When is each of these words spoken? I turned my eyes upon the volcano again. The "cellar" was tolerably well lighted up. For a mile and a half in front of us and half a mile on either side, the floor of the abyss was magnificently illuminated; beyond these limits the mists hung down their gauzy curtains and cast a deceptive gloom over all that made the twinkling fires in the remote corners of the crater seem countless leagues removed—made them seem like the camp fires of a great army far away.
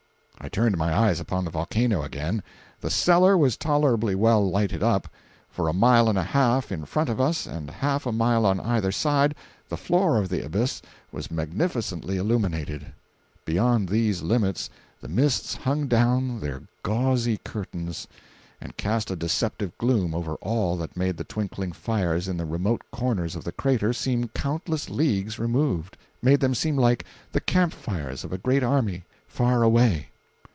I 0.43 0.49
turned 0.49 0.75
my 0.75 0.91
eyes 0.91 1.19
upon 1.19 1.45
the 1.45 1.51
volcano 1.51 2.01
again. 2.01 2.41
The 2.79 2.89
"cellar" 2.89 3.37
was 3.37 3.55
tolerably 3.57 4.15
well 4.15 4.49
lighted 4.49 4.81
up. 4.81 5.07
For 5.51 5.67
a 5.67 5.73
mile 5.73 6.09
and 6.09 6.17
a 6.17 6.23
half 6.23 6.71
in 6.71 6.85
front 6.85 7.09
of 7.09 7.21
us 7.21 7.45
and 7.45 7.69
half 7.69 8.07
a 8.07 8.11
mile 8.11 8.47
on 8.47 8.59
either 8.59 8.91
side, 8.91 9.35
the 9.69 9.77
floor 9.77 10.17
of 10.17 10.29
the 10.29 10.43
abyss 10.43 10.81
was 11.11 11.29
magnificently 11.29 12.17
illuminated; 12.17 12.87
beyond 13.45 13.87
these 13.87 14.23
limits 14.23 14.67
the 14.99 15.07
mists 15.07 15.53
hung 15.53 15.85
down 15.87 16.39
their 16.39 16.63
gauzy 16.81 17.37
curtains 17.37 18.07
and 18.59 18.75
cast 18.77 19.11
a 19.11 19.15
deceptive 19.15 19.77
gloom 19.77 20.15
over 20.15 20.35
all 20.41 20.75
that 20.75 20.97
made 20.97 21.17
the 21.17 21.23
twinkling 21.23 21.71
fires 21.71 22.27
in 22.27 22.37
the 22.37 22.45
remote 22.45 22.81
corners 22.91 23.35
of 23.35 23.43
the 23.43 23.51
crater 23.51 23.93
seem 23.93 24.27
countless 24.29 24.89
leagues 24.89 25.37
removed—made 25.37 26.39
them 26.39 26.55
seem 26.55 26.77
like 26.77 27.05
the 27.31 27.41
camp 27.41 27.71
fires 27.73 28.23
of 28.23 28.33
a 28.33 28.39
great 28.39 28.63
army 28.63 29.03
far 29.27 29.61
away. 29.61 30.07